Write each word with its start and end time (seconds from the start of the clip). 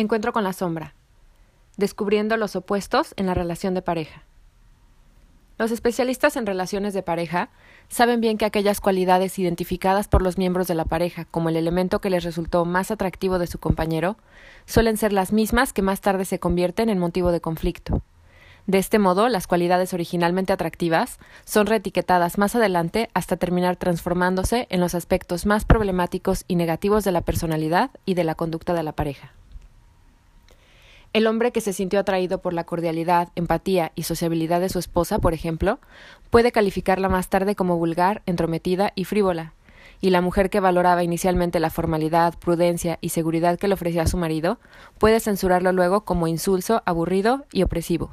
Encuentro 0.00 0.32
con 0.32 0.44
la 0.44 0.54
sombra. 0.54 0.94
Descubriendo 1.76 2.38
los 2.38 2.56
opuestos 2.56 3.12
en 3.18 3.26
la 3.26 3.34
relación 3.34 3.74
de 3.74 3.82
pareja. 3.82 4.22
Los 5.58 5.72
especialistas 5.72 6.36
en 6.36 6.46
relaciones 6.46 6.94
de 6.94 7.02
pareja 7.02 7.50
saben 7.90 8.22
bien 8.22 8.38
que 8.38 8.46
aquellas 8.46 8.80
cualidades 8.80 9.38
identificadas 9.38 10.08
por 10.08 10.22
los 10.22 10.38
miembros 10.38 10.68
de 10.68 10.74
la 10.74 10.86
pareja 10.86 11.26
como 11.26 11.50
el 11.50 11.56
elemento 11.56 12.00
que 12.00 12.08
les 12.08 12.24
resultó 12.24 12.64
más 12.64 12.90
atractivo 12.90 13.38
de 13.38 13.46
su 13.46 13.58
compañero 13.58 14.16
suelen 14.64 14.96
ser 14.96 15.12
las 15.12 15.34
mismas 15.34 15.74
que 15.74 15.82
más 15.82 16.00
tarde 16.00 16.24
se 16.24 16.38
convierten 16.38 16.88
en 16.88 16.98
motivo 16.98 17.30
de 17.30 17.42
conflicto. 17.42 18.00
De 18.66 18.78
este 18.78 18.98
modo, 18.98 19.28
las 19.28 19.46
cualidades 19.46 19.92
originalmente 19.92 20.54
atractivas 20.54 21.18
son 21.44 21.66
reetiquetadas 21.66 22.38
más 22.38 22.56
adelante 22.56 23.10
hasta 23.12 23.36
terminar 23.36 23.76
transformándose 23.76 24.66
en 24.70 24.80
los 24.80 24.94
aspectos 24.94 25.44
más 25.44 25.66
problemáticos 25.66 26.44
y 26.48 26.56
negativos 26.56 27.04
de 27.04 27.12
la 27.12 27.20
personalidad 27.20 27.90
y 28.06 28.14
de 28.14 28.24
la 28.24 28.34
conducta 28.34 28.72
de 28.72 28.82
la 28.82 28.92
pareja. 28.92 29.34
El 31.12 31.26
hombre 31.26 31.50
que 31.50 31.60
se 31.60 31.72
sintió 31.72 31.98
atraído 31.98 32.40
por 32.40 32.52
la 32.52 32.62
cordialidad, 32.62 33.30
empatía 33.34 33.90
y 33.96 34.04
sociabilidad 34.04 34.60
de 34.60 34.68
su 34.68 34.78
esposa, 34.78 35.18
por 35.18 35.34
ejemplo, 35.34 35.80
puede 36.30 36.52
calificarla 36.52 37.08
más 37.08 37.28
tarde 37.28 37.56
como 37.56 37.76
vulgar, 37.78 38.22
entrometida 38.26 38.92
y 38.94 39.04
frívola, 39.04 39.52
y 40.00 40.10
la 40.10 40.20
mujer 40.20 40.50
que 40.50 40.60
valoraba 40.60 41.02
inicialmente 41.02 41.58
la 41.58 41.70
formalidad, 41.70 42.38
prudencia 42.38 42.98
y 43.00 43.08
seguridad 43.08 43.58
que 43.58 43.66
le 43.66 43.74
ofrecía 43.74 44.02
a 44.02 44.06
su 44.06 44.18
marido, 44.18 44.60
puede 44.98 45.18
censurarlo 45.18 45.72
luego 45.72 46.02
como 46.02 46.28
insulso, 46.28 46.80
aburrido 46.86 47.44
y 47.52 47.64
opresivo. 47.64 48.12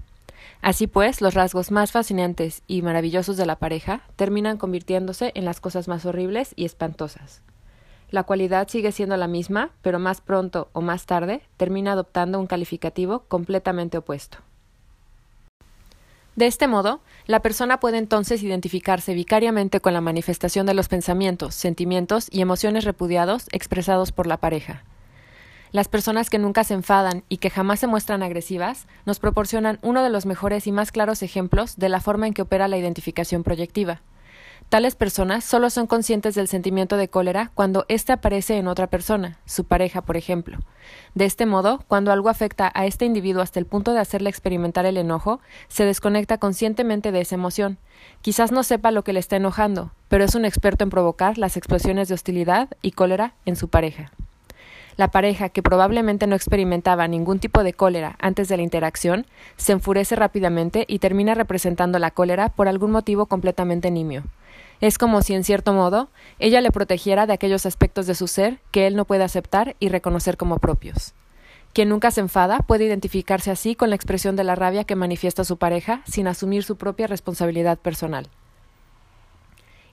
Así 0.64 0.88
pues, 0.88 1.22
los 1.22 1.36
rasgos 1.36 1.70
más 1.70 1.92
fascinantes 1.92 2.64
y 2.66 2.82
maravillosos 2.82 3.38
de 3.38 3.46
la 3.46 3.58
pareja 3.58 4.02
terminan 4.16 4.58
convirtiéndose 4.58 5.32
en 5.36 5.46
las 5.46 5.62
cosas 5.62 5.88
más 5.88 6.08
horribles 6.08 6.54
y 6.56 6.66
espantosas. 6.66 7.44
La 8.10 8.24
cualidad 8.24 8.70
sigue 8.70 8.92
siendo 8.92 9.18
la 9.18 9.28
misma, 9.28 9.72
pero 9.82 10.00
más 10.00 10.22
pronto 10.22 10.70
o 10.74 10.82
más 10.82 11.06
tarde 11.06 11.42
termina 11.58 11.92
adoptando 11.92 12.40
un 12.40 12.48
calificativo 12.48 13.24
completamente 13.28 13.98
opuesto. 13.98 14.38
De 16.38 16.46
este 16.46 16.68
modo, 16.68 17.02
la 17.26 17.42
persona 17.42 17.80
puede 17.80 17.98
entonces 17.98 18.44
identificarse 18.44 19.16
vicariamente 19.16 19.82
con 19.82 19.94
la 19.94 20.02
manifestación 20.02 20.68
de 20.68 20.76
los 20.76 20.88
pensamientos, 20.88 21.56
sentimientos 21.56 22.28
y 22.32 22.42
emociones 22.42 22.86
repudiados 22.86 23.48
expresados 23.52 24.12
por 24.12 24.28
la 24.28 24.38
pareja. 24.38 24.84
Las 25.72 25.90
personas 25.90 26.30
que 26.30 26.38
nunca 26.38 26.64
se 26.64 26.76
enfadan 26.76 27.24
y 27.28 27.38
que 27.38 27.50
jamás 27.50 27.80
se 27.80 27.88
muestran 27.88 28.24
agresivas 28.24 28.88
nos 29.06 29.20
proporcionan 29.20 29.80
uno 29.82 30.04
de 30.04 30.10
los 30.10 30.26
mejores 30.26 30.68
y 30.68 30.72
más 30.72 30.92
claros 30.92 31.24
ejemplos 31.24 31.76
de 31.76 31.90
la 31.90 32.00
forma 32.00 32.28
en 32.28 32.34
que 32.34 32.44
opera 32.44 32.68
la 32.68 32.78
identificación 32.78 33.44
proyectiva. 33.44 34.02
Tales 34.70 34.96
personas 34.96 35.46
solo 35.46 35.70
son 35.70 35.88
conscientes 35.88 36.36
del 36.36 36.50
sentimiento 36.50 36.98
de 36.98 37.08
cólera 37.08 37.52
cuando 37.54 37.86
éste 37.88 38.12
aparece 38.12 38.58
en 38.58 38.68
otra 38.68 38.88
persona, 38.88 39.40
su 39.46 39.64
pareja, 39.64 40.02
por 40.02 40.18
ejemplo. 40.18 40.58
De 41.16 41.24
este 41.24 41.46
modo, 41.46 41.86
cuando 41.88 42.12
algo 42.12 42.28
afecta 42.28 42.70
a 42.76 42.86
este 42.86 43.06
individuo 43.06 43.42
hasta 43.42 43.60
el 43.60 43.66
punto 43.66 43.94
de 43.94 44.02
hacerle 44.02 44.30
experimentar 44.30 44.86
el 44.86 44.98
enojo, 44.98 45.40
se 45.70 45.86
desconecta 45.86 46.38
conscientemente 46.38 47.14
de 47.14 47.22
esa 47.22 47.36
emoción. 47.36 47.78
Quizás 48.22 48.52
no 48.52 48.62
sepa 48.62 48.92
lo 48.92 49.06
que 49.06 49.14
le 49.14 49.22
está 49.22 49.38
enojando, 49.38 49.92
pero 50.10 50.26
es 50.26 50.36
un 50.36 50.44
experto 50.44 50.84
en 50.84 50.90
provocar 50.90 51.38
las 51.38 51.56
explosiones 51.56 52.10
de 52.10 52.16
hostilidad 52.16 52.68
y 52.82 52.92
cólera 52.92 53.36
en 53.46 53.56
su 53.56 53.70
pareja. 53.70 54.12
La 54.98 55.12
pareja, 55.12 55.48
que 55.48 55.64
probablemente 55.64 56.28
no 56.28 56.36
experimentaba 56.36 57.08
ningún 57.08 57.40
tipo 57.40 57.64
de 57.64 57.72
cólera 57.72 58.18
antes 58.20 58.50
de 58.50 58.58
la 58.58 58.64
interacción, 58.64 59.28
se 59.56 59.72
enfurece 59.72 60.18
rápidamente 60.18 60.84
y 60.90 61.00
termina 61.00 61.36
representando 61.36 62.00
la 62.00 62.12
cólera 62.12 62.50
por 62.50 62.68
algún 62.68 62.92
motivo 62.92 63.28
completamente 63.28 63.92
nimio. 63.92 64.24
Es 64.80 64.98
como 64.98 65.22
si, 65.22 65.34
en 65.34 65.44
cierto 65.44 65.74
modo, 65.74 66.10
ella 66.38 66.62
le 66.62 66.72
protegiera 66.72 67.26
de 67.26 67.34
aquellos 67.34 67.66
aspectos 67.66 68.06
de 68.06 68.14
su 68.14 68.28
ser 68.28 68.60
que 68.72 68.86
él 68.86 68.96
no 68.96 69.06
puede 69.06 69.24
aceptar 69.24 69.76
y 69.80 69.90
reconocer 69.90 70.38
como 70.38 70.60
propios. 70.60 71.14
Quien 71.74 71.90
nunca 71.90 72.12
se 72.12 72.22
enfada 72.22 72.60
puede 72.60 72.86
identificarse 72.86 73.52
así 73.52 73.76
con 73.76 73.90
la 73.90 73.96
expresión 73.96 74.36
de 74.36 74.44
la 74.44 74.56
rabia 74.56 74.84
que 74.84 74.96
manifiesta 74.96 75.44
su 75.44 75.58
pareja 75.58 76.02
sin 76.06 76.28
asumir 76.28 76.64
su 76.64 76.76
propia 76.76 77.08
responsabilidad 77.08 77.78
personal. 77.78 78.28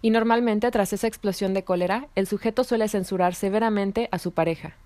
Y 0.02 0.10
normalmente, 0.10 0.70
tras 0.70 0.92
esa 0.92 1.06
explosión 1.06 1.54
de 1.54 1.64
cólera, 1.64 2.08
el 2.14 2.26
sujeto 2.26 2.62
suele 2.64 2.88
censurar 2.88 3.34
severamente 3.34 4.08
a 4.12 4.18
su 4.18 4.32
pareja. 4.32 4.76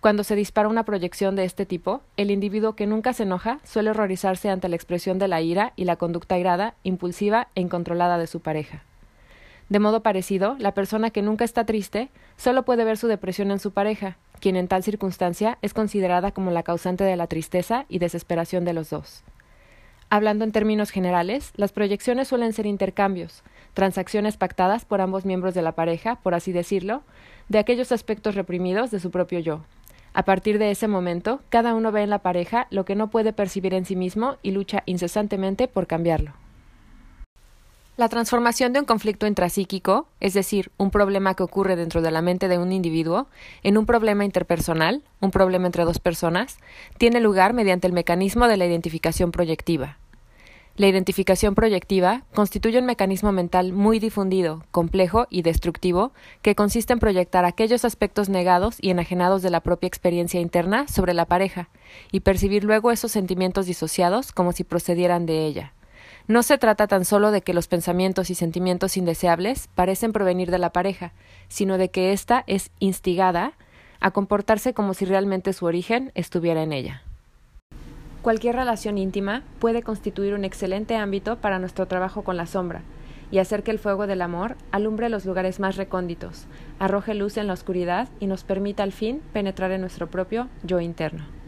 Cuando 0.00 0.24
se 0.24 0.36
dispara 0.36 0.68
una 0.68 0.84
proyección 0.84 1.36
de 1.36 1.44
este 1.44 1.66
tipo, 1.66 2.00
el 2.16 2.30
individuo 2.30 2.74
que 2.74 2.86
nunca 2.86 3.12
se 3.12 3.24
enoja 3.24 3.58
suele 3.64 3.90
horrorizarse 3.90 4.50
ante 4.50 4.68
la 4.68 4.76
expresión 4.76 5.18
de 5.18 5.28
la 5.28 5.40
ira 5.40 5.72
y 5.74 5.84
la 5.84 5.96
conducta 5.96 6.38
irada, 6.38 6.74
impulsiva 6.84 7.48
e 7.54 7.60
incontrolada 7.60 8.18
de 8.18 8.26
su 8.28 8.40
pareja. 8.40 8.84
De 9.72 9.78
modo 9.78 10.02
parecido, 10.02 10.54
la 10.58 10.74
persona 10.74 11.08
que 11.08 11.22
nunca 11.22 11.46
está 11.46 11.64
triste 11.64 12.10
solo 12.36 12.62
puede 12.62 12.84
ver 12.84 12.98
su 12.98 13.06
depresión 13.06 13.50
en 13.50 13.58
su 13.58 13.72
pareja, 13.72 14.18
quien 14.38 14.54
en 14.56 14.68
tal 14.68 14.82
circunstancia 14.82 15.56
es 15.62 15.72
considerada 15.72 16.30
como 16.30 16.50
la 16.50 16.62
causante 16.62 17.04
de 17.04 17.16
la 17.16 17.26
tristeza 17.26 17.86
y 17.88 17.98
desesperación 17.98 18.66
de 18.66 18.74
los 18.74 18.90
dos. 18.90 19.24
Hablando 20.10 20.44
en 20.44 20.52
términos 20.52 20.90
generales, 20.90 21.52
las 21.56 21.72
proyecciones 21.72 22.28
suelen 22.28 22.52
ser 22.52 22.66
intercambios, 22.66 23.44
transacciones 23.72 24.36
pactadas 24.36 24.84
por 24.84 25.00
ambos 25.00 25.24
miembros 25.24 25.54
de 25.54 25.62
la 25.62 25.72
pareja, 25.72 26.16
por 26.16 26.34
así 26.34 26.52
decirlo, 26.52 27.02
de 27.48 27.58
aquellos 27.58 27.92
aspectos 27.92 28.34
reprimidos 28.34 28.90
de 28.90 29.00
su 29.00 29.10
propio 29.10 29.38
yo. 29.38 29.62
A 30.12 30.26
partir 30.26 30.58
de 30.58 30.70
ese 30.70 30.86
momento, 30.86 31.40
cada 31.48 31.74
uno 31.74 31.92
ve 31.92 32.02
en 32.02 32.10
la 32.10 32.18
pareja 32.18 32.66
lo 32.68 32.84
que 32.84 32.94
no 32.94 33.08
puede 33.08 33.32
percibir 33.32 33.72
en 33.72 33.86
sí 33.86 33.96
mismo 33.96 34.36
y 34.42 34.50
lucha 34.50 34.82
incesantemente 34.84 35.66
por 35.66 35.86
cambiarlo. 35.86 36.34
La 37.98 38.08
transformación 38.08 38.72
de 38.72 38.80
un 38.80 38.86
conflicto 38.86 39.26
intrapsíquico, 39.26 40.06
es 40.18 40.32
decir, 40.32 40.70
un 40.78 40.90
problema 40.90 41.34
que 41.34 41.42
ocurre 41.42 41.76
dentro 41.76 42.00
de 42.00 42.10
la 42.10 42.22
mente 42.22 42.48
de 42.48 42.56
un 42.56 42.72
individuo, 42.72 43.26
en 43.62 43.76
un 43.76 43.84
problema 43.84 44.24
interpersonal, 44.24 45.02
un 45.20 45.30
problema 45.30 45.66
entre 45.66 45.84
dos 45.84 45.98
personas, 45.98 46.56
tiene 46.96 47.20
lugar 47.20 47.52
mediante 47.52 47.86
el 47.86 47.92
mecanismo 47.92 48.48
de 48.48 48.56
la 48.56 48.64
identificación 48.64 49.30
proyectiva. 49.30 49.98
La 50.78 50.88
identificación 50.88 51.54
proyectiva 51.54 52.22
constituye 52.34 52.78
un 52.78 52.86
mecanismo 52.86 53.30
mental 53.30 53.74
muy 53.74 53.98
difundido, 53.98 54.64
complejo 54.70 55.26
y 55.28 55.42
destructivo 55.42 56.12
que 56.40 56.54
consiste 56.54 56.94
en 56.94 56.98
proyectar 56.98 57.44
aquellos 57.44 57.84
aspectos 57.84 58.30
negados 58.30 58.78
y 58.80 58.88
enajenados 58.88 59.42
de 59.42 59.50
la 59.50 59.60
propia 59.60 59.88
experiencia 59.88 60.40
interna 60.40 60.88
sobre 60.88 61.12
la 61.12 61.26
pareja 61.26 61.68
y 62.10 62.20
percibir 62.20 62.64
luego 62.64 62.90
esos 62.90 63.12
sentimientos 63.12 63.66
disociados 63.66 64.32
como 64.32 64.52
si 64.52 64.64
procedieran 64.64 65.26
de 65.26 65.44
ella. 65.44 65.74
No 66.28 66.42
se 66.42 66.56
trata 66.56 66.86
tan 66.86 67.04
solo 67.04 67.30
de 67.30 67.42
que 67.42 67.54
los 67.54 67.66
pensamientos 67.66 68.30
y 68.30 68.34
sentimientos 68.34 68.96
indeseables 68.96 69.68
parecen 69.74 70.12
provenir 70.12 70.50
de 70.50 70.58
la 70.58 70.70
pareja, 70.70 71.12
sino 71.48 71.78
de 71.78 71.90
que 71.90 72.12
ésta 72.12 72.44
es 72.46 72.70
instigada 72.78 73.54
a 73.98 74.12
comportarse 74.12 74.72
como 74.72 74.94
si 74.94 75.04
realmente 75.04 75.52
su 75.52 75.66
origen 75.66 76.12
estuviera 76.14 76.62
en 76.62 76.72
ella. 76.72 77.02
Cualquier 78.22 78.54
relación 78.54 78.98
íntima 78.98 79.42
puede 79.58 79.82
constituir 79.82 80.34
un 80.34 80.44
excelente 80.44 80.96
ámbito 80.96 81.38
para 81.38 81.58
nuestro 81.58 81.86
trabajo 81.86 82.22
con 82.22 82.36
la 82.36 82.46
sombra 82.46 82.82
y 83.32 83.38
hacer 83.38 83.64
que 83.64 83.72
el 83.72 83.80
fuego 83.80 84.06
del 84.06 84.22
amor 84.22 84.56
alumbre 84.70 85.08
los 85.08 85.24
lugares 85.24 85.58
más 85.58 85.76
recónditos, 85.76 86.44
arroje 86.78 87.14
luz 87.14 87.36
en 87.36 87.48
la 87.48 87.54
oscuridad 87.54 88.08
y 88.20 88.26
nos 88.26 88.44
permita 88.44 88.84
al 88.84 88.92
fin 88.92 89.22
penetrar 89.32 89.72
en 89.72 89.80
nuestro 89.80 90.08
propio 90.08 90.48
yo 90.62 90.78
interno. 90.80 91.41